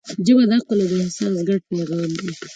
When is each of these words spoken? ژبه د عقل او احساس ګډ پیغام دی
ژبه 0.25 0.43
د 0.49 0.51
عقل 0.57 0.79
او 0.85 0.93
احساس 1.05 1.35
ګډ 1.47 1.61
پیغام 1.69 2.09
دی 2.19 2.31